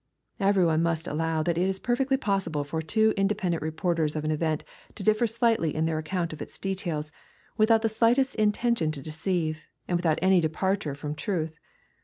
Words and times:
Every 0.39 0.65
one 0.65 0.81
must 0.81 1.07
allow 1.07 1.43
that 1.43 1.59
it 1.59 1.69
is 1.69 1.79
perfectly 1.79 2.17
possible 2.17 2.63
for 2.63 2.81
two 2.81 3.13
inde 3.17 3.37
pendent 3.37 3.61
reporters 3.61 4.15
of 4.15 4.23
an 4.25 4.31
event 4.31 4.63
to 4.95 5.03
differ 5.03 5.27
slightly 5.27 5.75
in 5.75 5.85
their 5.85 5.99
account 5.99 6.33
of 6.33 6.41
its 6.41 6.57
details, 6.57 7.11
without 7.55 7.83
the 7.83 7.87
slightest 7.89 8.33
intention 8.33 8.89
to 8.93 9.01
deceive, 9.03 9.67
and 9.87 9.97
without 9.99 10.17
any 10.19 10.41
departure 10.41 10.95
from 10.95 11.13
truth. 11.13 11.59